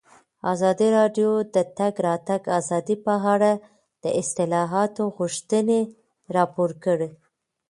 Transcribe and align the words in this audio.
ازادي 0.53 0.87
راډیو 0.97 1.31
د 1.43 1.45
د 1.55 1.57
تګ 1.77 1.93
راتګ 2.07 2.41
ازادي 2.59 2.95
په 3.05 3.13
اړه 3.33 3.51
د 4.03 4.05
اصلاحاتو 4.21 5.03
غوښتنې 5.17 5.81
راپور 6.35 6.71
کړې. 6.83 7.09